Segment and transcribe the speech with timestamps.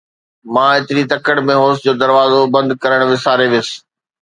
[0.53, 3.69] مان ايتري تڪڙ ۾ هوس جو دروازو بند ڪرڻ وساري ويس